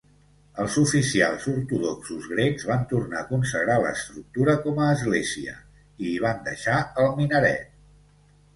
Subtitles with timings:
[0.61, 6.43] Els oficials ortodoxos grecs van tornar a consagrar l'estructura com a església i hi van
[6.51, 7.73] deixar el minaret.